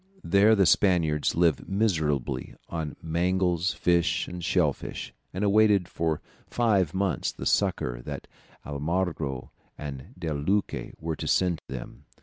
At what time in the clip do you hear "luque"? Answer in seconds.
10.33-10.93